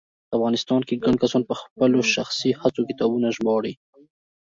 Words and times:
په 0.29 0.33
افغانستان 0.37 0.81
کې 0.87 1.01
ګڼ 1.03 1.13
کسان 1.23 1.41
په 1.49 1.55
خپلو 1.61 1.99
شخصي 2.13 2.51
هڅو 2.61 2.81
کتابونه 2.89 3.27
ژباړي 3.37 3.73